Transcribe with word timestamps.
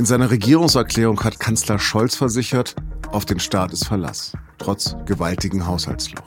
In 0.00 0.06
seiner 0.06 0.30
Regierungserklärung 0.30 1.22
hat 1.24 1.38
Kanzler 1.38 1.78
Scholz 1.78 2.16
versichert, 2.16 2.74
auf 3.12 3.26
den 3.26 3.38
Staat 3.38 3.74
ist 3.74 3.86
Verlass, 3.86 4.32
trotz 4.56 4.96
gewaltigen 5.04 5.66
Haushaltsloch. 5.66 6.24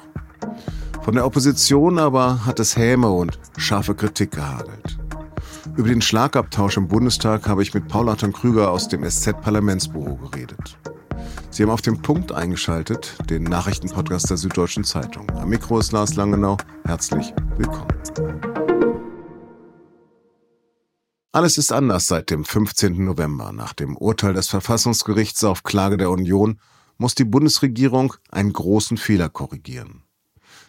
Von 1.02 1.16
der 1.16 1.26
Opposition 1.26 1.98
aber 1.98 2.46
hat 2.46 2.60
es 2.60 2.78
Häme 2.78 3.10
und 3.10 3.40
scharfe 3.58 3.96
Kritik 3.96 4.34
gehagelt. 4.34 5.00
Über 5.76 5.88
den 5.88 6.04
Schlagabtausch 6.04 6.78
im 6.78 6.88
Bundestag 6.88 7.48
habe 7.48 7.64
ich 7.64 7.74
mit 7.74 7.88
Paul 7.88 8.10
Anton 8.10 8.32
Krüger 8.32 8.70
aus 8.70 8.90
dem 8.90 9.10
SZ-Parlamentsbüro 9.10 10.18
geredet. 10.18 10.78
Sie 11.50 11.64
haben 11.64 11.72
auf 11.72 11.82
den 11.82 12.00
Punkt 12.00 12.32
eingeschaltet, 12.32 13.16
den 13.28 13.42
Nachrichtenpodcast 13.42 14.30
der 14.30 14.38
Süddeutschen 14.38 14.84
Zeitung. 14.84 15.28
Am 15.32 15.50
Mikro 15.50 15.80
ist 15.80 15.92
Lars 15.92 16.14
Langenau. 16.14 16.58
Herzlich 16.86 17.34
willkommen. 17.58 18.73
Alles 21.36 21.58
ist 21.58 21.72
anders 21.72 22.06
seit 22.06 22.30
dem 22.30 22.46
15. 22.46 23.04
November. 23.04 23.52
Nach 23.54 23.74
dem 23.74 23.98
Urteil 23.98 24.36
des 24.36 24.50
Verfassungsgerichts 24.50 25.44
auf 25.44 25.64
Klage 25.64 25.98
der 25.98 26.12
Union 26.12 26.60
muss 27.00 27.16
die 27.16 27.24
Bundesregierung 27.24 28.14
einen 28.30 28.54
großen 28.54 28.98
Fehler 28.98 29.30
korrigieren. 29.30 30.04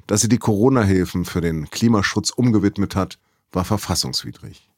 Dass 0.07 0.23
sie 0.23 0.29
die 0.31 0.39
Corona-Hilfen 0.39 1.27
für 1.27 1.43
den 1.43 1.69
Klimaschutz 1.69 2.31
umgewidmet 2.31 2.97
hat, 2.97 3.19
war 3.53 3.67
verfassungswidrig. 3.67 4.71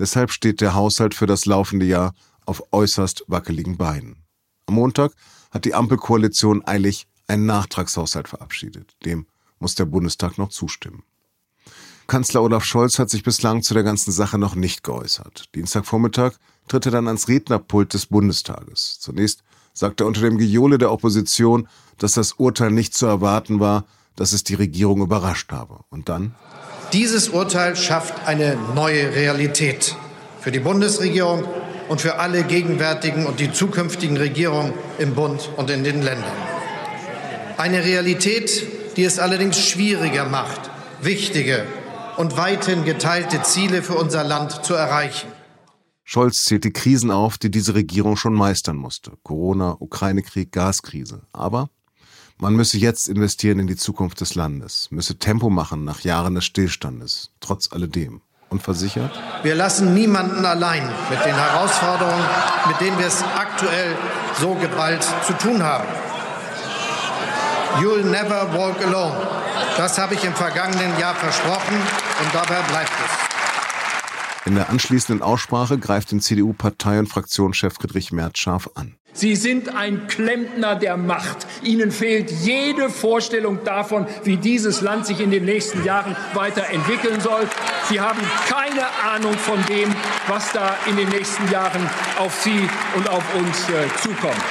Deshalb 0.00 0.32
steht 0.32 0.60
der 0.60 0.74
Haushalt 0.74 1.14
für 1.14 1.26
das 1.26 1.46
laufende 1.46 1.86
Jahr 1.86 2.12
auf 2.44 2.72
äußerst 2.72 3.22
wackeligen 3.28 3.76
Beinen. 3.76 4.24
Am 4.66 4.74
Montag 4.74 5.12
hat 5.52 5.64
die 5.64 5.74
Ampelkoalition 5.74 6.66
eilig 6.66 7.06
einen 7.28 7.46
Nachtragshaushalt 7.46 8.26
verabschiedet. 8.26 8.96
Dem 9.04 9.28
muss 9.60 9.76
der 9.76 9.84
Bundestag 9.84 10.38
noch 10.38 10.48
zustimmen. 10.48 11.04
Kanzler 12.06 12.42
Olaf 12.42 12.64
Scholz 12.64 12.98
hat 12.98 13.08
sich 13.08 13.22
bislang 13.22 13.62
zu 13.62 13.74
der 13.74 13.82
ganzen 13.82 14.12
Sache 14.12 14.38
noch 14.38 14.54
nicht 14.54 14.82
geäußert. 14.82 15.44
Dienstagvormittag 15.54 16.32
tritt 16.68 16.86
er 16.86 16.92
dann 16.92 17.06
ans 17.06 17.28
Rednerpult 17.28 17.94
des 17.94 18.06
Bundestages. 18.06 18.98
Zunächst 19.00 19.42
sagt 19.72 20.00
er 20.00 20.06
unter 20.06 20.20
dem 20.20 20.38
Gejohle 20.38 20.78
der 20.78 20.92
Opposition, 20.92 21.68
dass 21.98 22.12
das 22.12 22.34
Urteil 22.34 22.70
nicht 22.70 22.94
zu 22.94 23.06
erwarten 23.06 23.58
war, 23.60 23.84
dass 24.16 24.32
es 24.32 24.44
die 24.44 24.54
Regierung 24.54 25.00
überrascht 25.00 25.50
habe. 25.50 25.80
Und 25.90 26.08
dann? 26.08 26.34
Dieses 26.92 27.30
Urteil 27.30 27.74
schafft 27.74 28.26
eine 28.26 28.56
neue 28.74 29.14
Realität 29.14 29.96
für 30.40 30.52
die 30.52 30.60
Bundesregierung 30.60 31.44
und 31.88 32.00
für 32.00 32.18
alle 32.18 32.44
gegenwärtigen 32.44 33.26
und 33.26 33.40
die 33.40 33.52
zukünftigen 33.52 34.16
Regierungen 34.16 34.74
im 34.98 35.14
Bund 35.14 35.50
und 35.56 35.70
in 35.70 35.84
den 35.84 36.02
Ländern. 36.02 36.32
Eine 37.56 37.84
Realität, 37.84 38.96
die 38.96 39.04
es 39.04 39.18
allerdings 39.18 39.58
schwieriger 39.58 40.28
macht, 40.28 40.70
wichtige 41.00 41.64
und 42.16 42.36
weithin 42.36 42.84
geteilte 42.84 43.42
Ziele 43.42 43.82
für 43.82 43.94
unser 43.94 44.24
Land 44.24 44.64
zu 44.64 44.74
erreichen. 44.74 45.28
Scholz 46.04 46.44
zählt 46.44 46.64
die 46.64 46.72
Krisen 46.72 47.10
auf, 47.10 47.38
die 47.38 47.50
diese 47.50 47.74
Regierung 47.74 48.16
schon 48.16 48.34
meistern 48.34 48.76
musste. 48.76 49.12
Corona, 49.22 49.76
Ukraine-Krieg, 49.78 50.52
Gaskrise. 50.52 51.22
Aber 51.32 51.70
man 52.38 52.54
müsse 52.54 52.78
jetzt 52.78 53.08
investieren 53.08 53.58
in 53.58 53.66
die 53.66 53.76
Zukunft 53.76 54.20
des 54.20 54.34
Landes, 54.34 54.88
müsse 54.90 55.18
Tempo 55.18 55.50
machen 55.50 55.84
nach 55.84 56.00
Jahren 56.00 56.34
des 56.34 56.44
Stillstandes, 56.44 57.30
trotz 57.40 57.72
alledem. 57.72 58.20
Und 58.50 58.62
versichert? 58.62 59.18
Wir 59.42 59.54
lassen 59.54 59.94
niemanden 59.94 60.44
allein 60.44 60.86
mit 61.10 61.24
den 61.24 61.34
Herausforderungen, 61.34 62.24
mit 62.68 62.80
denen 62.80 62.98
wir 62.98 63.06
es 63.06 63.24
aktuell 63.36 63.96
so 64.38 64.54
geballt 64.54 65.04
zu 65.26 65.32
tun 65.38 65.62
haben. 65.62 65.88
You'll 67.80 68.04
never 68.04 68.52
walk 68.52 68.80
alone. 68.84 69.43
Das 69.76 69.98
habe 69.98 70.14
ich 70.14 70.24
im 70.24 70.34
vergangenen 70.34 70.98
Jahr 70.98 71.14
versprochen 71.14 71.76
und 71.76 72.34
dabei 72.34 72.60
bleibt 72.68 72.92
es. 73.04 74.46
In 74.46 74.56
der 74.56 74.68
anschließenden 74.68 75.22
Aussprache 75.22 75.78
greift 75.78 76.12
den 76.12 76.20
CDU-Partei- 76.20 76.98
und 76.98 77.08
Fraktionschef 77.08 77.74
Friedrich 77.74 78.12
Merz 78.12 78.38
scharf 78.38 78.68
an. 78.74 78.94
Sie 79.14 79.36
sind 79.36 79.74
ein 79.74 80.08
Klempner 80.08 80.74
der 80.74 80.96
Macht. 80.96 81.46
Ihnen 81.62 81.92
fehlt 81.92 82.30
jede 82.30 82.90
Vorstellung 82.90 83.62
davon, 83.64 84.06
wie 84.24 84.36
dieses 84.36 84.80
Land 84.80 85.06
sich 85.06 85.20
in 85.20 85.30
den 85.30 85.44
nächsten 85.44 85.84
Jahren 85.84 86.16
weiterentwickeln 86.34 87.20
soll. 87.20 87.48
Sie 87.88 88.00
haben 88.00 88.18
keine 88.48 88.84
Ahnung 89.08 89.34
von 89.34 89.64
dem, 89.66 89.94
was 90.26 90.50
da 90.52 90.74
in 90.90 90.96
den 90.96 91.08
nächsten 91.08 91.48
Jahren 91.50 91.88
auf 92.18 92.34
Sie 92.42 92.68
und 92.96 93.08
auf 93.08 93.22
uns 93.36 93.68
äh, 93.70 93.86
zukommt. 94.02 94.42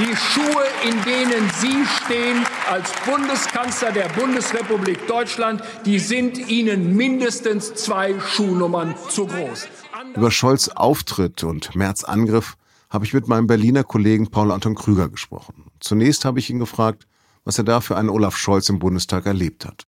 Die 0.00 0.14
Schuhe, 0.16 0.64
in 0.84 1.02
denen 1.04 1.48
Sie 1.60 1.84
stehen 2.04 2.44
als 2.68 2.92
Bundeskanzler 3.06 3.92
der 3.92 4.08
Bundesrepublik 4.08 5.06
Deutschland, 5.06 5.62
die 5.86 5.98
sind 5.98 6.50
Ihnen 6.50 6.96
mindestens 6.96 7.74
zwei 7.74 8.18
Schuhnummern 8.20 8.94
zu 9.08 9.26
groß. 9.26 9.68
Über 10.14 10.30
Scholz 10.30 10.68
Auftritt 10.68 11.44
und 11.44 11.74
Merz 11.74 12.04
Angriff 12.04 12.56
habe 12.90 13.06
ich 13.06 13.14
mit 13.14 13.26
meinem 13.26 13.46
Berliner 13.46 13.84
Kollegen 13.84 14.30
Paul 14.30 14.52
Anton 14.52 14.74
Krüger 14.74 15.08
gesprochen. 15.08 15.64
Zunächst 15.80 16.24
habe 16.24 16.38
ich 16.38 16.50
ihn 16.50 16.58
gefragt, 16.58 17.06
was 17.44 17.56
er 17.56 17.64
da 17.64 17.80
für 17.80 17.96
einen 17.96 18.10
Olaf 18.10 18.36
Scholz 18.36 18.68
im 18.68 18.78
Bundestag 18.78 19.24
erlebt 19.24 19.64
hat. 19.64 19.84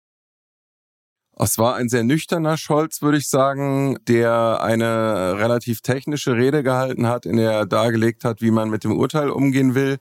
Es 1.42 1.56
war 1.56 1.74
ein 1.76 1.88
sehr 1.88 2.04
nüchterner 2.04 2.56
Scholz, 2.58 3.00
würde 3.00 3.16
ich 3.18 3.28
sagen, 3.28 3.98
der 4.08 4.62
eine 4.62 5.36
relativ 5.38 5.80
technische 5.80 6.34
Rede 6.34 6.62
gehalten 6.62 7.06
hat, 7.06 7.24
in 7.24 7.36
der 7.36 7.52
er 7.52 7.66
dargelegt 7.66 8.24
hat, 8.24 8.42
wie 8.42 8.50
man 8.50 8.68
mit 8.68 8.84
dem 8.84 8.92
Urteil 8.92 9.30
umgehen 9.30 9.74
will, 9.74 9.98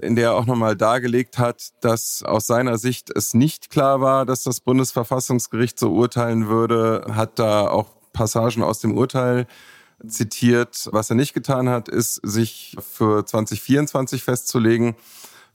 in 0.00 0.16
der 0.16 0.30
er 0.30 0.34
auch 0.34 0.46
nochmal 0.46 0.76
dargelegt 0.76 1.38
hat, 1.38 1.70
dass 1.80 2.22
aus 2.22 2.46
seiner 2.46 2.78
Sicht 2.78 3.10
es 3.14 3.34
nicht 3.34 3.70
klar 3.70 4.00
war, 4.00 4.26
dass 4.26 4.42
das 4.42 4.60
Bundesverfassungsgericht 4.60 5.78
so 5.78 5.92
urteilen 5.92 6.48
würde, 6.48 7.06
hat 7.10 7.38
da 7.38 7.68
auch 7.68 7.90
Passagen 8.12 8.62
aus 8.62 8.80
dem 8.80 8.96
Urteil 8.96 9.46
zitiert. 10.06 10.88
Was 10.92 11.10
er 11.10 11.16
nicht 11.16 11.34
getan 11.34 11.68
hat, 11.68 11.88
ist, 11.88 12.20
sich 12.22 12.76
für 12.80 13.24
2024 13.24 14.22
festzulegen 14.22 14.96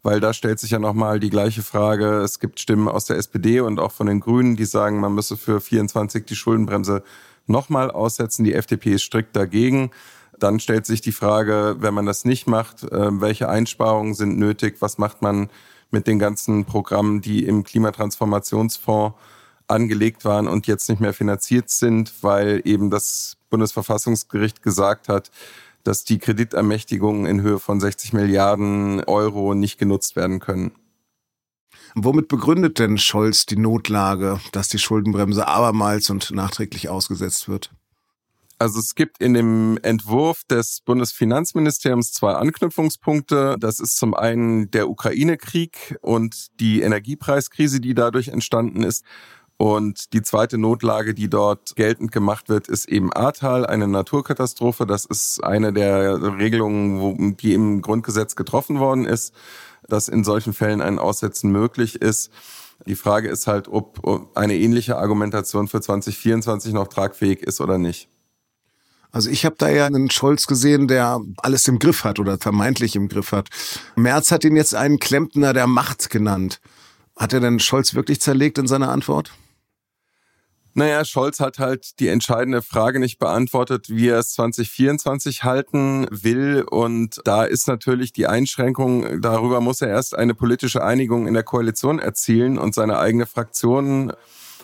weil 0.03 0.19
da 0.19 0.33
stellt 0.33 0.59
sich 0.59 0.71
ja 0.71 0.79
nochmal 0.79 1.19
die 1.19 1.29
gleiche 1.29 1.61
Frage. 1.61 2.19
Es 2.19 2.39
gibt 2.39 2.59
Stimmen 2.59 2.87
aus 2.87 3.05
der 3.05 3.17
SPD 3.17 3.59
und 3.59 3.79
auch 3.79 3.91
von 3.91 4.07
den 4.07 4.19
Grünen, 4.19 4.55
die 4.55 4.65
sagen, 4.65 4.99
man 4.99 5.13
müsse 5.13 5.37
für 5.37 5.59
24 5.59 6.25
die 6.25 6.35
Schuldenbremse 6.35 7.03
nochmal 7.47 7.91
aussetzen. 7.91 8.43
Die 8.43 8.53
FDP 8.53 8.93
ist 8.93 9.03
strikt 9.03 9.35
dagegen. 9.35 9.91
Dann 10.39 10.59
stellt 10.59 10.85
sich 10.85 11.01
die 11.01 11.11
Frage, 11.11 11.77
wenn 11.79 11.93
man 11.93 12.05
das 12.05 12.25
nicht 12.25 12.47
macht, 12.47 12.83
äh, 12.83 13.21
welche 13.21 13.49
Einsparungen 13.49 14.13
sind 14.13 14.37
nötig? 14.37 14.77
Was 14.79 14.97
macht 14.97 15.21
man 15.21 15.49
mit 15.91 16.07
den 16.07 16.19
ganzen 16.19 16.65
Programmen, 16.65 17.21
die 17.21 17.45
im 17.45 17.63
Klimatransformationsfonds 17.63 19.15
angelegt 19.67 20.25
waren 20.25 20.47
und 20.47 20.67
jetzt 20.67 20.89
nicht 20.89 20.99
mehr 20.99 21.13
finanziert 21.13 21.69
sind, 21.69 22.13
weil 22.23 22.61
eben 22.65 22.89
das 22.89 23.37
Bundesverfassungsgericht 23.49 24.61
gesagt 24.63 25.09
hat, 25.09 25.31
dass 25.83 26.03
die 26.03 26.19
Kreditermächtigungen 26.19 27.25
in 27.25 27.41
Höhe 27.41 27.59
von 27.59 27.79
60 27.79 28.13
Milliarden 28.13 29.03
Euro 29.05 29.53
nicht 29.53 29.77
genutzt 29.77 30.15
werden 30.15 30.39
können. 30.39 30.71
Womit 31.95 32.27
begründet 32.27 32.79
denn 32.79 32.97
Scholz 32.97 33.45
die 33.45 33.57
Notlage, 33.57 34.39
dass 34.51 34.67
die 34.67 34.77
Schuldenbremse 34.77 35.47
abermals 35.47 36.09
und 36.09 36.31
nachträglich 36.31 36.89
ausgesetzt 36.89 37.49
wird? 37.49 37.71
Also 38.61 38.79
es 38.79 38.93
gibt 38.93 39.21
in 39.21 39.33
dem 39.33 39.79
Entwurf 39.83 40.43
des 40.43 40.81
Bundesfinanzministeriums 40.81 42.11
zwei 42.11 42.33
Anknüpfungspunkte. 42.33 43.55
Das 43.57 43.79
ist 43.79 43.95
zum 43.95 44.13
einen 44.13 44.69
der 44.69 44.89
Ukraine-Krieg 44.89 45.97
und 46.01 46.47
die 46.59 46.81
Energiepreiskrise, 46.81 47.79
die 47.79 47.93
dadurch 47.93 48.27
entstanden 48.27 48.83
ist. 48.83 49.05
Und 49.55 50.11
die 50.11 50.21
zweite 50.21 50.57
Notlage, 50.57 51.13
die 51.13 51.29
dort 51.29 51.77
geltend 51.77 52.11
gemacht 52.11 52.49
wird, 52.49 52.67
ist 52.67 52.89
eben 52.89 53.13
Ahrtal, 53.13 53.65
eine 53.65 53.87
Naturkatastrophe. 53.87 54.85
Das 54.85 55.05
ist 55.05 55.41
eine 55.41 55.71
der 55.71 56.21
Regelungen, 56.37 57.37
die 57.37 57.53
im 57.53 57.81
Grundgesetz 57.81 58.35
getroffen 58.35 58.79
worden 58.79 59.05
ist, 59.05 59.33
dass 59.87 60.09
in 60.09 60.25
solchen 60.25 60.51
Fällen 60.51 60.81
ein 60.81 60.99
Aussetzen 60.99 61.49
möglich 61.49 62.01
ist. 62.01 62.29
Die 62.85 62.95
Frage 62.95 63.29
ist 63.29 63.47
halt, 63.47 63.69
ob 63.69 64.35
eine 64.35 64.57
ähnliche 64.57 64.97
Argumentation 64.97 65.69
für 65.69 65.79
2024 65.79 66.73
noch 66.73 66.87
tragfähig 66.87 67.41
ist 67.41 67.61
oder 67.61 67.77
nicht. 67.77 68.09
Also 69.11 69.29
ich 69.29 69.45
habe 69.45 69.55
da 69.57 69.69
ja 69.69 69.85
einen 69.85 70.11
Scholz 70.11 70.45
gesehen, 70.45 70.87
der 70.87 71.19
alles 71.37 71.67
im 71.67 71.79
Griff 71.79 72.03
hat 72.03 72.19
oder 72.19 72.37
vermeintlich 72.37 72.95
im 72.95 73.07
Griff 73.07 73.31
hat. 73.31 73.49
Merz 73.95 74.31
hat 74.31 74.43
ihn 74.43 74.55
jetzt 74.55 74.75
einen 74.75 74.99
Klempner 74.99 75.53
der 75.53 75.67
Macht 75.67 76.09
genannt. 76.09 76.59
Hat 77.15 77.33
er 77.33 77.39
denn 77.39 77.59
Scholz 77.59 77.95
wirklich 77.95 78.21
zerlegt 78.21 78.57
in 78.57 78.67
seiner 78.67 78.89
Antwort? 78.89 79.31
Naja, 80.75 81.03
Scholz 81.03 81.39
hat 81.39 81.57
halt 81.57 81.99
die 81.99 82.07
entscheidende 82.07 82.61
Frage 82.61 82.99
nicht 82.99 83.17
beantwortet, 83.17 83.89
wie 83.89 84.09
er 84.09 84.19
es 84.19 84.31
2024 84.33 85.43
halten 85.43 86.05
will. 86.11 86.63
Und 86.69 87.19
da 87.25 87.43
ist 87.43 87.67
natürlich 87.67 88.13
die 88.13 88.27
Einschränkung, 88.27 89.21
darüber 89.21 89.59
muss 89.59 89.81
er 89.81 89.89
erst 89.89 90.15
eine 90.15 90.35
politische 90.35 90.83
Einigung 90.83 91.27
in 91.27 91.33
der 91.33 91.43
Koalition 91.43 91.99
erzielen 91.99 92.59
und 92.59 92.75
seine 92.75 92.99
eigene 92.99 93.25
Fraktion 93.25 94.13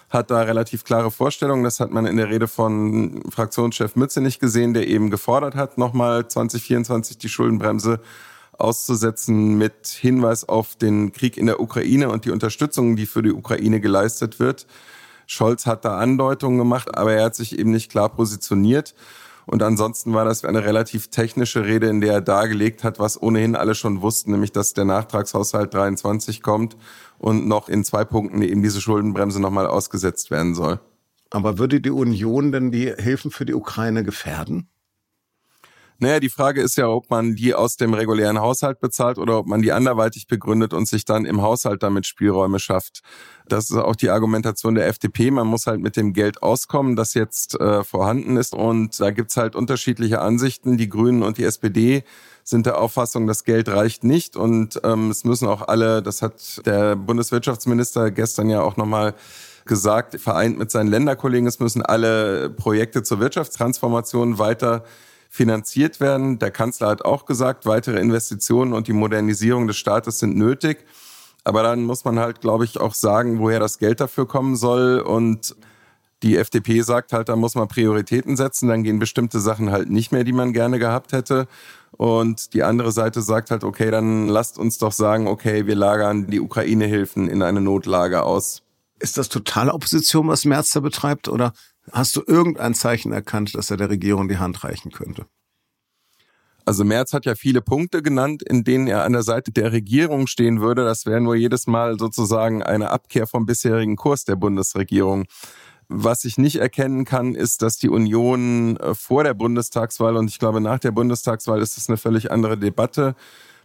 hat 0.09 0.31
da 0.31 0.41
relativ 0.41 0.83
klare 0.83 1.11
Vorstellungen. 1.11 1.63
Das 1.63 1.79
hat 1.79 1.91
man 1.91 2.05
in 2.05 2.17
der 2.17 2.29
Rede 2.29 2.47
von 2.47 3.23
Fraktionschef 3.29 3.95
Mütze 3.95 4.21
nicht 4.21 4.39
gesehen, 4.39 4.73
der 4.73 4.87
eben 4.87 5.09
gefordert 5.09 5.55
hat, 5.55 5.77
nochmal 5.77 6.27
2024 6.27 7.17
die 7.17 7.29
Schuldenbremse 7.29 7.99
auszusetzen 8.57 9.57
mit 9.57 9.87
Hinweis 9.87 10.47
auf 10.47 10.75
den 10.75 11.11
Krieg 11.11 11.37
in 11.37 11.47
der 11.47 11.59
Ukraine 11.59 12.09
und 12.09 12.25
die 12.25 12.31
Unterstützung, 12.31 12.95
die 12.95 13.05
für 13.05 13.21
die 13.21 13.33
Ukraine 13.33 13.81
geleistet 13.81 14.39
wird. 14.39 14.65
Scholz 15.27 15.65
hat 15.65 15.85
da 15.85 15.97
Andeutungen 15.97 16.57
gemacht, 16.57 16.97
aber 16.97 17.13
er 17.13 17.25
hat 17.25 17.35
sich 17.35 17.57
eben 17.57 17.71
nicht 17.71 17.91
klar 17.91 18.09
positioniert. 18.09 18.93
Und 19.45 19.61
ansonsten 19.61 20.13
war 20.13 20.25
das 20.25 20.43
eine 20.43 20.63
relativ 20.63 21.09
technische 21.09 21.65
Rede, 21.65 21.87
in 21.87 22.01
der 22.01 22.13
er 22.13 22.21
dargelegt 22.21 22.83
hat, 22.83 22.99
was 22.99 23.21
ohnehin 23.21 23.55
alle 23.55 23.75
schon 23.75 24.01
wussten, 24.01 24.31
nämlich 24.31 24.51
dass 24.51 24.73
der 24.73 24.85
Nachtragshaushalt 24.85 25.73
23 25.73 26.41
kommt 26.41 26.75
und 27.19 27.47
noch 27.47 27.69
in 27.69 27.83
zwei 27.83 28.05
Punkten 28.05 28.41
eben 28.41 28.63
diese 28.63 28.81
Schuldenbremse 28.81 29.39
nochmal 29.39 29.67
ausgesetzt 29.67 30.31
werden 30.31 30.55
soll. 30.55 30.79
Aber 31.29 31.57
würde 31.57 31.81
die 31.81 31.91
Union 31.91 32.51
denn 32.51 32.71
die 32.71 32.93
Hilfen 32.97 33.29
für 33.31 33.45
die 33.45 33.53
Ukraine 33.53 34.03
gefährden? 34.03 34.69
Naja, 35.97 36.19
die 36.19 36.29
Frage 36.29 36.61
ist 36.61 36.75
ja, 36.75 36.89
ob 36.89 37.09
man 37.09 37.35
die 37.35 37.53
aus 37.53 37.77
dem 37.77 37.93
regulären 37.93 38.39
Haushalt 38.39 38.79
bezahlt 38.81 39.17
oder 39.17 39.39
ob 39.39 39.47
man 39.47 39.61
die 39.61 39.71
anderweitig 39.71 40.27
begründet 40.27 40.73
und 40.73 40.87
sich 40.87 41.05
dann 41.05 41.25
im 41.25 41.41
Haushalt 41.41 41.83
damit 41.83 42.05
Spielräume 42.05 42.59
schafft. 42.59 43.01
Das 43.47 43.69
ist 43.69 43.77
auch 43.77 43.95
die 43.95 44.09
Argumentation 44.09 44.75
der 44.75 44.87
FDP. 44.87 45.31
Man 45.31 45.47
muss 45.47 45.67
halt 45.67 45.79
mit 45.79 45.95
dem 45.95 46.11
Geld 46.11 46.43
auskommen, 46.43 46.97
das 46.97 47.13
jetzt 47.13 47.59
äh, 47.59 47.83
vorhanden 47.83 48.35
ist. 48.35 48.53
Und 48.53 48.99
da 48.99 49.11
gibt's 49.11 49.37
halt 49.37 49.55
unterschiedliche 49.55 50.19
Ansichten. 50.19 50.77
Die 50.77 50.89
Grünen 50.89 51.23
und 51.23 51.37
die 51.37 51.45
SPD 51.45 52.03
sind 52.43 52.65
der 52.65 52.77
Auffassung, 52.77 53.25
das 53.25 53.45
Geld 53.45 53.69
reicht 53.69 54.03
nicht. 54.03 54.35
Und 54.35 54.81
ähm, 54.83 55.09
es 55.11 55.23
müssen 55.23 55.47
auch 55.47 55.67
alle, 55.67 56.01
das 56.01 56.21
hat 56.21 56.65
der 56.65 56.97
Bundeswirtschaftsminister 56.97 58.11
gestern 58.11 58.49
ja 58.49 58.61
auch 58.61 58.75
nochmal 58.75 59.15
gesagt, 59.65 60.19
vereint 60.19 60.57
mit 60.57 60.71
seinen 60.71 60.87
Länderkollegen, 60.87 61.47
es 61.47 61.59
müssen 61.59 61.81
alle 61.81 62.49
Projekte 62.49 63.01
zur 63.01 63.19
Wirtschaftstransformation 63.19 64.37
weiter 64.37 64.83
finanziert 65.35 65.99
werden. 65.99 66.39
Der 66.39 66.51
Kanzler 66.51 66.87
hat 66.87 67.05
auch 67.05 67.25
gesagt, 67.25 67.65
weitere 67.65 67.99
Investitionen 67.99 68.73
und 68.73 68.87
die 68.87 68.93
Modernisierung 68.93 69.67
des 69.67 69.77
Staates 69.77 70.19
sind 70.19 70.35
nötig. 70.35 70.85
Aber 71.43 71.61
dann 71.61 71.83
muss 71.83 72.05
man 72.05 72.17
halt, 72.17 72.41
glaube 72.41 72.65
ich, 72.65 72.79
auch 72.79 72.95
sagen, 72.95 73.39
woher 73.39 73.59
das 73.59 73.77
Geld 73.77 73.99
dafür 73.99 74.27
kommen 74.27 74.55
soll. 74.55 74.99
Und 74.99 75.55
die 76.23 76.37
FDP 76.37 76.81
sagt 76.81 77.13
halt, 77.13 77.29
da 77.29 77.35
muss 77.35 77.53
man 77.53 77.67
Prioritäten 77.67 78.35
setzen, 78.35 78.69
dann 78.69 78.83
gehen 78.83 78.97
bestimmte 78.97 79.39
Sachen 79.39 79.71
halt 79.71 79.89
nicht 79.89 80.11
mehr, 80.11 80.23
die 80.23 80.33
man 80.33 80.53
gerne 80.53 80.79
gehabt 80.79 81.11
hätte. 81.11 81.47
Und 81.91 82.53
die 82.53 82.63
andere 82.63 82.91
Seite 82.91 83.21
sagt 83.21 83.51
halt, 83.51 83.63
okay, 83.63 83.91
dann 83.91 84.27
lasst 84.27 84.57
uns 84.57 84.77
doch 84.79 84.91
sagen, 84.91 85.27
okay, 85.27 85.67
wir 85.67 85.75
lagern 85.75 86.27
die 86.27 86.39
Ukraine-Hilfen 86.39 87.29
in 87.29 87.43
eine 87.43 87.61
Notlage 87.61 88.23
aus. 88.23 88.63
Ist 88.99 89.17
das 89.17 89.29
totale 89.29 89.73
Opposition, 89.73 90.27
was 90.27 90.45
Merz 90.45 90.71
da 90.71 90.79
betreibt, 90.79 91.27
oder 91.27 91.53
Hast 91.91 92.15
du 92.15 92.23
irgendein 92.25 92.73
Zeichen 92.73 93.11
erkannt, 93.11 93.55
dass 93.55 93.71
er 93.71 93.77
der 93.77 93.89
Regierung 93.89 94.27
die 94.27 94.37
Hand 94.37 94.63
reichen 94.63 94.91
könnte? 94.91 95.25
Also 96.65 96.83
Merz 96.83 97.13
hat 97.13 97.25
ja 97.25 97.35
viele 97.35 97.61
Punkte 97.61 98.01
genannt, 98.01 98.41
in 98.41 98.63
denen 98.63 98.87
er 98.87 99.03
an 99.03 99.13
der 99.13 99.21
Seite 99.21 99.51
der 99.51 99.71
Regierung 99.71 100.25
stehen 100.25 100.61
würde. 100.61 100.83
Das 100.83 101.05
wäre 101.05 101.21
nur 101.21 101.35
jedes 101.35 101.67
Mal 101.67 101.99
sozusagen 101.99 102.63
eine 102.63 102.89
Abkehr 102.89 103.27
vom 103.27 103.45
bisherigen 103.45 103.95
Kurs 103.95 104.25
der 104.25 104.35
Bundesregierung. 104.35 105.25
Was 105.87 106.25
ich 106.25 106.39
nicht 106.39 106.55
erkennen 106.55 107.05
kann, 107.05 107.35
ist, 107.35 107.61
dass 107.61 107.77
die 107.77 107.89
Union 107.89 108.77
äh, 108.77 108.95
vor 108.95 109.23
der 109.23 109.35
Bundestagswahl 109.35 110.17
und 110.17 110.27
ich 110.27 110.39
glaube 110.39 110.59
nach 110.59 110.79
der 110.79 110.89
Bundestagswahl 110.89 111.61
ist 111.61 111.77
es 111.77 111.87
eine 111.87 111.97
völlig 111.97 112.31
andere 112.31 112.57
Debatte 112.57 113.15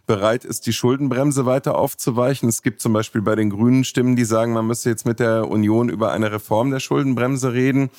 bereit 0.05 0.45
ist, 0.45 0.65
die 0.67 0.73
Schuldenbremse 0.73 1.45
weiter 1.45 1.77
aufzuweichen. 1.77 2.49
Es 2.49 2.61
gibt 2.61 2.81
zum 2.81 2.93
Beispiel 2.93 3.21
bei 3.21 3.35
den 3.35 3.49
Grünen 3.49 3.83
Stimmen, 3.83 4.15
die 4.15 4.25
sagen, 4.25 4.53
man 4.53 4.67
müsse 4.67 4.89
jetzt 4.89 5.05
mit 5.05 5.19
der 5.19 5.49
Union 5.49 5.89
über 5.89 6.11
eine 6.11 6.31
Reform 6.31 6.71
der 6.71 6.79
Schuldenbremse 6.79 7.53
reden. 7.53 7.89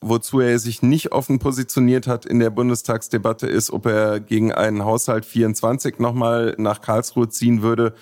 Wozu 0.00 0.40
er 0.40 0.58
sich 0.58 0.82
nicht 0.82 1.12
offen 1.12 1.38
positioniert 1.38 2.08
hat 2.08 2.26
in 2.26 2.40
der 2.40 2.50
Bundestagsdebatte 2.50 3.46
ist, 3.46 3.70
ob 3.70 3.86
er 3.86 4.18
gegen 4.18 4.52
einen 4.52 4.84
Haushalt 4.84 5.24
24 5.24 6.00
nochmal 6.00 6.56
nach 6.58 6.80
Karlsruhe 6.80 7.28
ziehen 7.28 7.62
würde, 7.62 7.94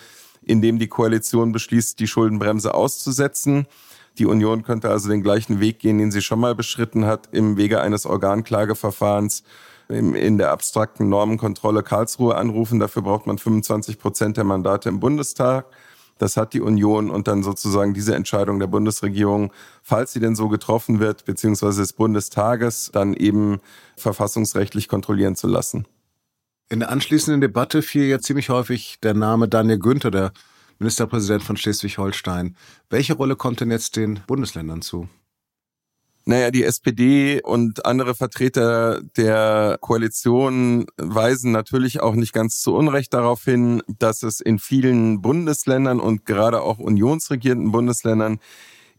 in 0.43 0.63
dem 0.63 0.79
die 0.79 0.89
Koalition 0.89 1.53
beschließt, 1.53 2.01
die 2.01 2.07
Schuldenbremse 2.07 2.75
auszusetzen. 2.75 3.67
Die 4.19 4.25
Union 4.25 4.63
könnte 4.63 4.89
also 4.89 5.11
den 5.11 5.23
gleichen 5.23 5.61
Weg 5.61 5.79
gehen, 5.79 5.99
den 5.99 6.11
sie 6.11 6.23
schon 6.23 6.41
mal 6.41 6.55
beschritten 6.55 7.05
hat, 7.05 7.29
im 7.33 7.57
Wege 7.59 7.83
eines 7.83 8.07
Organklageverfahrens 8.07 9.45
in 9.91 10.39
der 10.39 10.53
abstrakten 10.53 11.09
Normenkontrolle 11.09 11.83
Karlsruhe 11.83 12.37
anrufen. 12.37 12.79
Dafür 12.79 13.03
braucht 13.03 13.27
man 13.27 13.39
25 13.39 13.99
Prozent 13.99 14.37
der 14.37 14.45
Mandate 14.45 14.89
im 14.89 15.01
Bundestag. 15.01 15.67
Das 16.19 16.37
hat 16.37 16.53
die 16.53 16.61
Union 16.61 17.11
und 17.11 17.29
dann 17.29 17.43
sozusagen 17.43 17.95
diese 17.95 18.15
Entscheidung 18.15 18.61
der 18.61 18.67
Bundesregierung, 18.67 19.53
falls 19.83 20.13
sie 20.13 20.21
denn 20.21 20.37
so 20.37 20.49
getroffen 20.49 21.01
wird, 21.01 21.25
beziehungsweise 21.25 21.81
des 21.81 21.95
Bundestages, 21.95 22.91
dann 22.93 23.15
eben 23.15 23.61
verfassungsrechtlich 23.97 24.87
kontrollieren 24.87 25.35
zu 25.35 25.49
lassen. 25.49 25.87
In 26.69 26.81
der 26.81 26.91
anschließenden 26.91 27.41
Debatte 27.41 27.83
fiel 27.83 28.05
ja 28.05 28.21
ziemlich 28.21 28.51
häufig 28.51 28.99
der 29.03 29.15
Name 29.15 29.49
Daniel 29.49 29.79
Günther, 29.79 30.11
der 30.11 30.33
Ministerpräsident 30.79 31.43
von 31.43 31.57
Schleswig-Holstein. 31.57 32.55
Welche 32.91 33.15
Rolle 33.15 33.35
kommt 33.35 33.61
denn 33.61 33.71
jetzt 33.71 33.97
den 33.97 34.21
Bundesländern 34.27 34.83
zu? 34.83 35.09
Naja, 36.27 36.51
die 36.51 36.65
SPD 36.65 37.41
und 37.43 37.87
andere 37.87 38.15
Vertreter 38.15 39.01
der 39.17 39.79
Koalition 39.81 40.87
weisen 40.97 41.51
natürlich 41.51 42.01
auch 42.01 42.15
nicht 42.15 42.33
ganz 42.33 42.61
zu 42.61 42.75
Unrecht 42.75 43.15
darauf 43.15 43.45
hin, 43.45 43.83
dass 43.99 44.23
es 44.23 44.41
in 44.41 44.59
vielen 44.59 45.23
Bundesländern 45.23 45.99
und 45.99 46.27
gerade 46.27 46.61
auch 46.61 46.79
unionsregierten 46.79 47.73
Bundesländern 47.73 48.39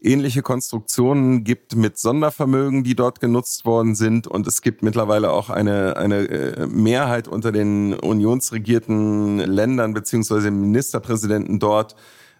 ähnliche 0.02 0.42
Konstruktionen 0.42 1.44
gibt 1.44 1.76
mit 1.76 1.98
Sondervermögen, 1.98 2.82
die 2.82 2.96
dort 2.96 3.20
genutzt 3.20 3.64
worden 3.64 3.94
sind. 3.94 4.26
Und 4.26 4.46
es 4.46 4.60
gibt 4.60 4.82
mittlerweile 4.82 5.30
auch 5.30 5.48
eine, 5.48 5.96
eine 5.96 6.28
äh, 6.28 6.66
Mehrheit 6.66 7.28
unter 7.28 7.52
den 7.52 7.94
unionsregierten 7.94 9.38
Ländern 9.38 9.94
beziehungsweise 9.94 10.50
Ministerpräsidenten 10.50 11.60
dort, 11.60 11.94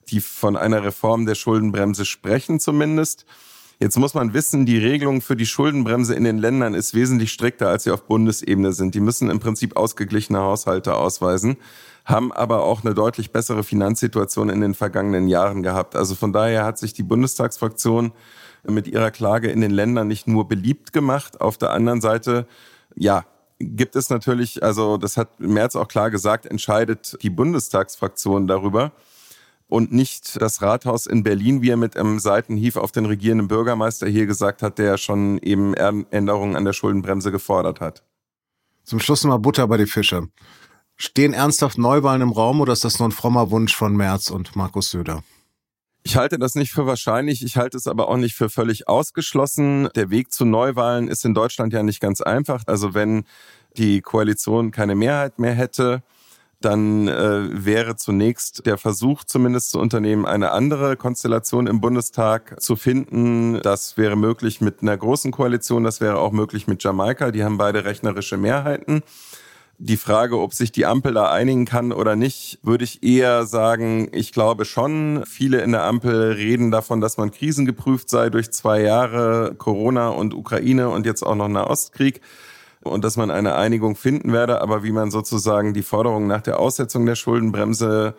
die 0.08 0.20
von 0.20 0.56
einer 0.56 0.82
Reform 0.82 1.26
der 1.26 1.36
Schuldenbremse 1.36 2.04
sprechen 2.04 2.58
zumindest. 2.58 3.24
Jetzt 3.82 3.98
muss 3.98 4.14
man 4.14 4.32
wissen, 4.32 4.64
die 4.64 4.78
Regelung 4.78 5.20
für 5.20 5.34
die 5.34 5.44
Schuldenbremse 5.44 6.14
in 6.14 6.22
den 6.22 6.38
Ländern 6.38 6.72
ist 6.72 6.94
wesentlich 6.94 7.32
strikter, 7.32 7.68
als 7.68 7.82
sie 7.82 7.90
auf 7.90 8.04
Bundesebene 8.04 8.72
sind. 8.72 8.94
Die 8.94 9.00
müssen 9.00 9.28
im 9.28 9.40
Prinzip 9.40 9.76
ausgeglichene 9.76 10.38
Haushalte 10.38 10.94
ausweisen, 10.94 11.56
haben 12.04 12.30
aber 12.30 12.62
auch 12.62 12.84
eine 12.84 12.94
deutlich 12.94 13.32
bessere 13.32 13.64
Finanzsituation 13.64 14.50
in 14.50 14.60
den 14.60 14.74
vergangenen 14.74 15.26
Jahren 15.26 15.64
gehabt. 15.64 15.96
Also 15.96 16.14
von 16.14 16.32
daher 16.32 16.64
hat 16.64 16.78
sich 16.78 16.92
die 16.92 17.02
Bundestagsfraktion 17.02 18.12
mit 18.62 18.86
ihrer 18.86 19.10
Klage 19.10 19.50
in 19.50 19.60
den 19.60 19.72
Ländern 19.72 20.06
nicht 20.06 20.28
nur 20.28 20.46
beliebt 20.46 20.92
gemacht. 20.92 21.40
Auf 21.40 21.58
der 21.58 21.72
anderen 21.72 22.00
Seite, 22.00 22.46
ja, 22.94 23.24
gibt 23.58 23.96
es 23.96 24.10
natürlich, 24.10 24.62
also 24.62 24.96
das 24.96 25.16
hat 25.16 25.40
Merz 25.40 25.74
auch 25.74 25.88
klar 25.88 26.12
gesagt, 26.12 26.46
entscheidet 26.46 27.18
die 27.20 27.30
Bundestagsfraktion 27.30 28.46
darüber 28.46 28.92
und 29.72 29.90
nicht 29.90 30.38
das 30.38 30.60
Rathaus 30.60 31.06
in 31.06 31.22
Berlin, 31.22 31.62
wie 31.62 31.70
er 31.70 31.78
mit 31.78 31.96
einem 31.96 32.18
Seitenhief 32.18 32.76
auf 32.76 32.92
den 32.92 33.06
regierenden 33.06 33.48
Bürgermeister 33.48 34.06
hier 34.06 34.26
gesagt 34.26 34.60
hat, 34.60 34.76
der 34.78 34.98
schon 34.98 35.38
eben 35.38 35.72
Änderungen 35.72 36.56
an 36.56 36.66
der 36.66 36.74
Schuldenbremse 36.74 37.32
gefordert 37.32 37.80
hat. 37.80 38.02
Zum 38.84 39.00
Schluss 39.00 39.24
nochmal 39.24 39.38
Butter 39.38 39.66
bei 39.66 39.78
die 39.78 39.86
Fische. 39.86 40.28
Stehen 40.96 41.32
ernsthaft 41.32 41.78
Neuwahlen 41.78 42.20
im 42.20 42.32
Raum 42.32 42.60
oder 42.60 42.74
ist 42.74 42.84
das 42.84 42.98
nur 42.98 43.08
ein 43.08 43.12
frommer 43.12 43.50
Wunsch 43.50 43.74
von 43.74 43.96
Merz 43.96 44.28
und 44.28 44.54
Markus 44.56 44.90
Söder? 44.90 45.24
Ich 46.02 46.16
halte 46.16 46.38
das 46.38 46.54
nicht 46.54 46.70
für 46.70 46.84
wahrscheinlich, 46.84 47.42
ich 47.42 47.56
halte 47.56 47.78
es 47.78 47.86
aber 47.86 48.08
auch 48.08 48.18
nicht 48.18 48.34
für 48.34 48.50
völlig 48.50 48.88
ausgeschlossen. 48.88 49.88
Der 49.96 50.10
Weg 50.10 50.32
zu 50.32 50.44
Neuwahlen 50.44 51.08
ist 51.08 51.24
in 51.24 51.32
Deutschland 51.32 51.72
ja 51.72 51.82
nicht 51.82 52.00
ganz 52.00 52.20
einfach. 52.20 52.64
Also 52.66 52.92
wenn 52.92 53.24
die 53.78 54.02
Koalition 54.02 54.70
keine 54.70 54.96
Mehrheit 54.96 55.38
mehr 55.38 55.54
hätte, 55.54 56.02
dann 56.64 57.08
äh, 57.08 57.64
wäre 57.64 57.96
zunächst 57.96 58.66
der 58.66 58.78
Versuch 58.78 59.24
zumindest 59.24 59.70
zu 59.70 59.78
unternehmen, 59.78 60.26
eine 60.26 60.52
andere 60.52 60.96
Konstellation 60.96 61.66
im 61.66 61.80
Bundestag 61.80 62.60
zu 62.60 62.76
finden. 62.76 63.60
Das 63.62 63.96
wäre 63.96 64.16
möglich 64.16 64.60
mit 64.60 64.82
einer 64.82 64.96
großen 64.96 65.32
Koalition, 65.32 65.84
das 65.84 66.00
wäre 66.00 66.18
auch 66.18 66.32
möglich 66.32 66.66
mit 66.66 66.82
Jamaika. 66.82 67.30
Die 67.30 67.44
haben 67.44 67.58
beide 67.58 67.84
rechnerische 67.84 68.36
Mehrheiten. 68.36 69.02
Die 69.78 69.96
Frage, 69.96 70.38
ob 70.38 70.54
sich 70.54 70.70
die 70.70 70.86
Ampel 70.86 71.12
da 71.14 71.32
einigen 71.32 71.64
kann 71.64 71.92
oder 71.92 72.14
nicht, 72.14 72.60
würde 72.62 72.84
ich 72.84 73.02
eher 73.02 73.46
sagen, 73.46 74.08
ich 74.12 74.30
glaube 74.32 74.64
schon. 74.64 75.24
Viele 75.26 75.60
in 75.60 75.72
der 75.72 75.82
Ampel 75.84 76.32
reden 76.32 76.70
davon, 76.70 77.00
dass 77.00 77.16
man 77.16 77.32
krisengeprüft 77.32 78.08
sei 78.08 78.30
durch 78.30 78.52
zwei 78.52 78.80
Jahre 78.82 79.56
Corona 79.58 80.10
und 80.10 80.34
Ukraine 80.34 80.88
und 80.90 81.04
jetzt 81.04 81.24
auch 81.24 81.34
noch 81.34 81.48
Nahostkrieg 81.48 82.20
und 82.82 83.04
dass 83.04 83.16
man 83.16 83.30
eine 83.30 83.54
Einigung 83.54 83.96
finden 83.96 84.32
werde, 84.32 84.60
aber 84.60 84.82
wie 84.82 84.92
man 84.92 85.10
sozusagen 85.10 85.74
die 85.74 85.82
Forderung 85.82 86.26
nach 86.26 86.42
der 86.42 86.58
Aussetzung 86.58 87.06
der 87.06 87.14
Schuldenbremse 87.14 88.14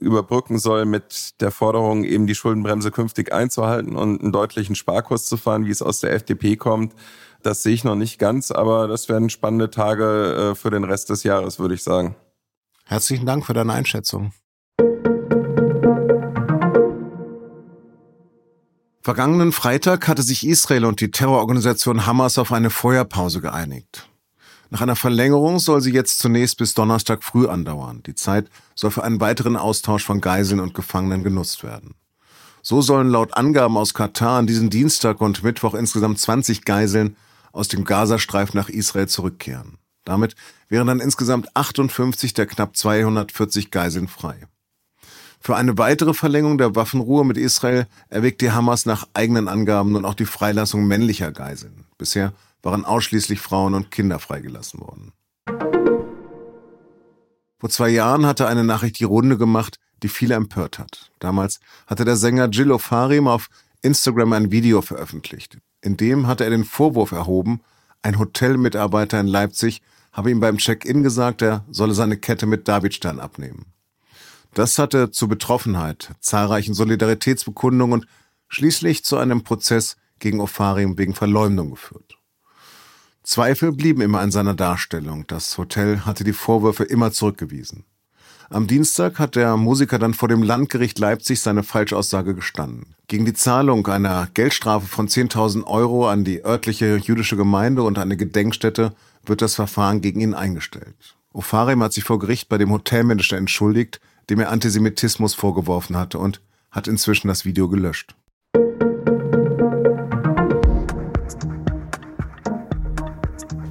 überbrücken 0.00 0.58
soll 0.58 0.84
mit 0.84 1.40
der 1.40 1.50
Forderung, 1.50 2.04
eben 2.04 2.26
die 2.26 2.34
Schuldenbremse 2.34 2.90
künftig 2.90 3.32
einzuhalten 3.32 3.96
und 3.96 4.20
einen 4.20 4.32
deutlichen 4.32 4.74
Sparkurs 4.74 5.26
zu 5.26 5.36
fahren, 5.36 5.64
wie 5.64 5.70
es 5.70 5.82
aus 5.82 6.00
der 6.00 6.12
FDP 6.12 6.56
kommt. 6.56 6.94
Das 7.42 7.62
sehe 7.62 7.74
ich 7.74 7.84
noch 7.84 7.94
nicht 7.94 8.18
ganz, 8.18 8.50
aber 8.50 8.88
das 8.88 9.08
werden 9.08 9.30
spannende 9.30 9.70
Tage 9.70 10.50
äh, 10.52 10.54
für 10.54 10.70
den 10.70 10.84
Rest 10.84 11.10
des 11.10 11.22
Jahres, 11.24 11.58
würde 11.58 11.74
ich 11.74 11.82
sagen. 11.82 12.14
Herzlichen 12.84 13.26
Dank 13.26 13.46
für 13.46 13.54
deine 13.54 13.72
Einschätzung. 13.72 14.32
Vergangenen 19.04 19.50
Freitag 19.50 20.06
hatte 20.06 20.22
sich 20.22 20.46
Israel 20.46 20.84
und 20.84 21.00
die 21.00 21.10
Terrororganisation 21.10 22.06
Hamas 22.06 22.38
auf 22.38 22.52
eine 22.52 22.70
Feuerpause 22.70 23.40
geeinigt. 23.40 24.08
Nach 24.70 24.80
einer 24.80 24.94
Verlängerung 24.94 25.58
soll 25.58 25.80
sie 25.80 25.90
jetzt 25.92 26.20
zunächst 26.20 26.56
bis 26.56 26.74
Donnerstag 26.74 27.24
früh 27.24 27.48
andauern. 27.48 28.04
Die 28.06 28.14
Zeit 28.14 28.48
soll 28.76 28.92
für 28.92 29.02
einen 29.02 29.20
weiteren 29.20 29.56
Austausch 29.56 30.04
von 30.04 30.20
Geiseln 30.20 30.60
und 30.60 30.72
Gefangenen 30.74 31.24
genutzt 31.24 31.64
werden. 31.64 31.96
So 32.62 32.80
sollen 32.80 33.08
laut 33.08 33.36
Angaben 33.36 33.76
aus 33.76 33.92
Katar 33.92 34.38
an 34.38 34.46
diesem 34.46 34.70
Dienstag 34.70 35.20
und 35.20 35.42
Mittwoch 35.42 35.74
insgesamt 35.74 36.20
20 36.20 36.64
Geiseln 36.64 37.16
aus 37.50 37.66
dem 37.66 37.84
Gazastreifen 37.84 38.56
nach 38.56 38.68
Israel 38.68 39.08
zurückkehren. 39.08 39.78
Damit 40.04 40.36
wären 40.68 40.86
dann 40.86 41.00
insgesamt 41.00 41.56
58 41.56 42.34
der 42.34 42.46
knapp 42.46 42.76
240 42.76 43.72
Geiseln 43.72 44.06
frei. 44.06 44.46
Für 45.44 45.56
eine 45.56 45.76
weitere 45.76 46.14
Verlängerung 46.14 46.56
der 46.56 46.76
Waffenruhe 46.76 47.24
mit 47.24 47.36
Israel 47.36 47.88
erwägt 48.08 48.42
die 48.42 48.52
Hamas 48.52 48.86
nach 48.86 49.08
eigenen 49.12 49.48
Angaben 49.48 49.90
nun 49.90 50.04
auch 50.04 50.14
die 50.14 50.24
Freilassung 50.24 50.86
männlicher 50.86 51.32
Geiseln. 51.32 51.84
Bisher 51.98 52.32
waren 52.62 52.84
ausschließlich 52.84 53.40
Frauen 53.40 53.74
und 53.74 53.90
Kinder 53.90 54.20
freigelassen 54.20 54.80
worden. 54.80 55.12
Vor 57.58 57.70
zwei 57.70 57.88
Jahren 57.88 58.24
hatte 58.24 58.46
eine 58.46 58.62
Nachricht 58.62 59.00
die 59.00 59.04
Runde 59.04 59.36
gemacht, 59.36 59.80
die 60.04 60.08
viele 60.08 60.36
empört 60.36 60.78
hat. 60.78 61.10
Damals 61.18 61.58
hatte 61.88 62.04
der 62.04 62.16
Sänger 62.16 62.46
Gillo 62.46 62.78
Farim 62.78 63.26
auf 63.26 63.48
Instagram 63.82 64.34
ein 64.34 64.52
Video 64.52 64.80
veröffentlicht. 64.80 65.58
In 65.80 65.96
dem 65.96 66.28
hatte 66.28 66.44
er 66.44 66.50
den 66.50 66.64
Vorwurf 66.64 67.10
erhoben, 67.10 67.62
ein 68.02 68.20
Hotelmitarbeiter 68.20 69.18
in 69.18 69.26
Leipzig 69.26 69.82
habe 70.12 70.30
ihm 70.30 70.38
beim 70.38 70.58
Check-in 70.58 71.02
gesagt, 71.02 71.42
er 71.42 71.64
solle 71.68 71.94
seine 71.94 72.16
Kette 72.16 72.46
mit 72.46 72.68
Davidstern 72.68 73.18
abnehmen. 73.18 73.66
Das 74.54 74.78
hatte 74.78 75.10
zu 75.10 75.28
Betroffenheit, 75.28 76.10
zahlreichen 76.20 76.74
Solidaritätsbekundungen 76.74 78.00
und 78.00 78.06
schließlich 78.48 79.02
zu 79.02 79.16
einem 79.16 79.42
Prozess 79.42 79.96
gegen 80.18 80.40
Ofarim 80.40 80.98
wegen 80.98 81.14
Verleumdung 81.14 81.70
geführt. 81.70 82.18
Zweifel 83.22 83.72
blieben 83.72 84.02
immer 84.02 84.20
an 84.20 84.30
seiner 84.30 84.54
Darstellung. 84.54 85.26
Das 85.26 85.56
Hotel 85.56 86.00
hatte 86.00 86.24
die 86.24 86.32
Vorwürfe 86.32 86.84
immer 86.84 87.12
zurückgewiesen. 87.12 87.84
Am 88.50 88.66
Dienstag 88.66 89.18
hat 89.18 89.36
der 89.36 89.56
Musiker 89.56 89.98
dann 89.98 90.12
vor 90.12 90.28
dem 90.28 90.42
Landgericht 90.42 90.98
Leipzig 90.98 91.40
seine 91.40 91.62
Falschaussage 91.62 92.34
gestanden. 92.34 92.94
Gegen 93.08 93.24
die 93.24 93.32
Zahlung 93.32 93.86
einer 93.86 94.28
Geldstrafe 94.34 94.86
von 94.86 95.08
10.000 95.08 95.64
Euro 95.64 96.08
an 96.08 96.24
die 96.24 96.44
örtliche 96.44 96.96
jüdische 96.96 97.36
Gemeinde 97.36 97.82
und 97.82 97.98
eine 97.98 98.18
Gedenkstätte 98.18 98.94
wird 99.24 99.40
das 99.40 99.54
Verfahren 99.54 100.02
gegen 100.02 100.20
ihn 100.20 100.34
eingestellt. 100.34 101.16
Ofarim 101.32 101.82
hat 101.82 101.94
sich 101.94 102.04
vor 102.04 102.18
Gericht 102.18 102.48
bei 102.48 102.58
dem 102.58 102.70
Hotelmanager 102.70 103.38
entschuldigt, 103.38 104.00
dem 104.28 104.40
er 104.40 104.50
Antisemitismus 104.50 105.34
vorgeworfen 105.34 105.96
hatte 105.96 106.18
und 106.18 106.42
hat 106.70 106.88
inzwischen 106.88 107.28
das 107.28 107.44
Video 107.44 107.68
gelöscht. 107.68 108.14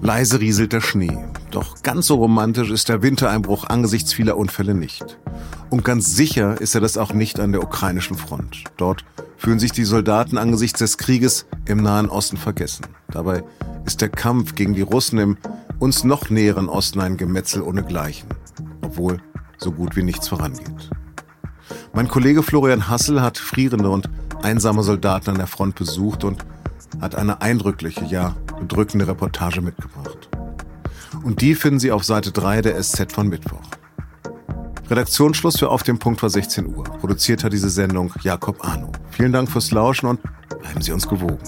Leise 0.02 0.40
rieselt 0.40 0.74
der 0.74 0.82
Schnee. 0.82 1.24
Doch 1.52 1.84
ganz 1.84 2.08
so 2.08 2.16
romantisch 2.16 2.72
ist 2.72 2.90
der 2.90 3.04
Wintereinbruch 3.04 3.66
angesichts 3.66 4.14
vieler 4.14 4.38
Unfälle 4.38 4.74
nicht. 4.74 5.20
Und 5.70 5.86
ganz 5.86 6.16
sicher 6.16 6.60
ist 6.60 6.74
er 6.74 6.82
das 6.82 6.98
auch 6.98 7.14
nicht 7.14 7.40
an 7.40 7.52
der 7.52 7.64
ukrainischen 7.64 8.18
Front. 8.18 8.64
Dort 8.78 9.06
fühlen 9.38 9.60
sich 9.60 9.72
die 9.72 9.86
Soldaten 9.86 10.38
angesichts 10.38 10.80
des 10.80 10.98
Krieges 10.98 11.46
im 11.66 11.84
Nahen 11.84 12.10
Osten 12.10 12.38
vergessen. 12.38 12.88
Dabei 13.12 13.44
ist 13.86 14.02
der 14.02 14.10
Kampf 14.10 14.56
gegen 14.56 14.74
die 14.74 14.82
Russen 14.82 15.20
im 15.20 15.38
uns 15.82 16.04
noch 16.04 16.30
näheren 16.30 16.70
Osten 16.70 17.02
ein 17.02 17.18
Gemetzel 17.18 17.64
ohnegleichen. 17.64 18.30
Obwohl 18.84 19.20
so 19.58 19.72
gut 19.72 19.96
wie 19.96 20.04
nichts 20.04 20.28
vorangeht. 20.28 20.92
Mein 21.94 22.08
Kollege 22.08 22.44
Florian 22.44 22.88
Hassel 22.88 23.22
hat 23.22 23.40
frierende 23.40 23.90
und 23.90 24.08
einsame 24.44 24.84
Soldaten 24.84 25.32
an 25.32 25.38
der 25.38 25.48
Front 25.48 25.76
besucht 25.76 26.24
und 26.24 26.46
hat 27.02 27.16
eine 27.16 27.42
eindrückliche, 27.42 28.06
ja 28.06 28.36
bedrückende 28.60 29.08
Reportage 29.08 29.62
mitgebracht. 29.62 30.30
Und 31.24 31.42
die 31.42 31.56
finden 31.56 31.80
Sie 31.80 31.92
auf 31.92 32.04
Seite 32.04 32.32
3 32.32 32.62
der 32.62 32.82
SZ 32.82 33.12
von 33.12 33.28
Mittwoch. 33.28 33.62
Redaktionsschluss 34.88 35.58
für 35.58 35.70
Auf 35.70 35.82
dem 35.82 35.98
Punkt 35.98 36.22
war 36.22 36.30
16 36.30 36.76
Uhr. 36.76 36.84
Produziert 36.84 37.44
hat 37.44 37.54
diese 37.54 37.70
Sendung 37.70 38.14
Jakob 38.22 38.64
Arno. 38.64 38.92
Vielen 39.10 39.32
Dank 39.32 39.50
fürs 39.50 39.72
Lauschen 39.72 40.10
und 40.10 40.20
bleiben 40.62 40.82
Sie 40.82 40.92
uns 40.92 41.08
gewogen. 41.08 41.40